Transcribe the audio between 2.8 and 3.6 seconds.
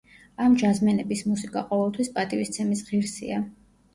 ღირსია.